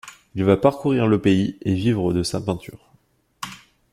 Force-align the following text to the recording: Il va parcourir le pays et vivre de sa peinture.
Il 0.33 0.45
va 0.45 0.57
parcourir 0.57 1.05
le 1.05 1.21
pays 1.21 1.57
et 1.61 1.75
vivre 1.75 2.11
de 2.11 2.23
sa 2.23 2.41
peinture. 2.41 2.89